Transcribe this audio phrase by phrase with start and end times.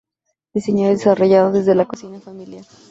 [0.55, 2.65] Diseñado y desarrollado desde la cocina familiar.